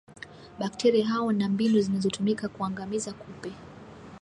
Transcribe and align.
bakteria 0.59 1.07
hao 1.07 1.31
na 1.31 1.49
mbinu 1.49 1.81
zinazotumika 1.81 2.47
kuangamiza 2.47 3.13
kupe 3.13 3.51